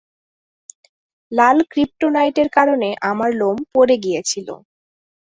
লাল 1.31 1.57
ক্রিপ্টোনাইটের 1.71 2.47
কারণে 2.57 2.89
আমার 3.09 3.29
লোম 3.41 3.57
পড়ে 3.73 3.95
গিয়েছিল। 4.05 4.47